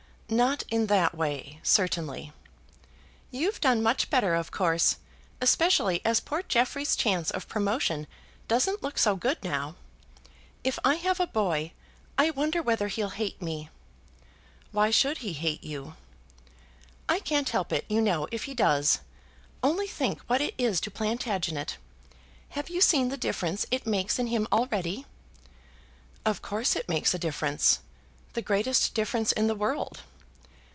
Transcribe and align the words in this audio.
"Not 0.33 0.63
in 0.71 0.87
that 0.87 1.13
way, 1.13 1.59
certainly." 1.61 2.31
"You've 3.31 3.59
done 3.59 3.83
much 3.83 4.09
better, 4.09 4.33
of 4.33 4.49
course; 4.49 4.95
especially 5.41 5.99
as 6.05 6.21
poor 6.21 6.41
Jeffrey's 6.41 6.95
chance 6.95 7.31
of 7.31 7.49
promotion 7.49 8.07
doesn't 8.47 8.81
look 8.81 8.97
so 8.97 9.17
good 9.17 9.43
now. 9.43 9.75
If 10.63 10.79
I 10.85 10.95
have 10.95 11.19
a 11.19 11.27
boy, 11.27 11.73
I 12.17 12.29
wonder 12.31 12.61
whether 12.63 12.87
he'll 12.87 13.09
hate 13.09 13.41
me?" 13.41 13.67
"Why 14.71 14.89
should 14.89 15.17
he 15.17 15.33
hate 15.33 15.65
you?" 15.65 15.95
"I 17.09 17.19
can't 17.19 17.49
help 17.49 17.73
it, 17.73 17.83
you 17.89 17.99
know, 17.99 18.29
if 18.31 18.45
he 18.45 18.53
does. 18.53 18.99
Only 19.61 19.85
think 19.85 20.21
what 20.29 20.39
it 20.39 20.53
is 20.57 20.79
to 20.81 20.89
Plantagenet. 20.91 21.75
Have 22.51 22.69
you 22.69 22.79
seen 22.79 23.09
the 23.09 23.17
difference 23.17 23.65
it 23.69 23.85
makes 23.85 24.17
in 24.17 24.27
him 24.27 24.47
already?" 24.49 25.05
"Of 26.25 26.41
course 26.41 26.77
it 26.77 26.87
makes 26.87 27.13
a 27.13 27.19
difference; 27.19 27.79
the 28.31 28.41
greatest 28.41 28.93
difference 28.93 29.33
in 29.33 29.47
the 29.47 29.55
world." 29.55 30.03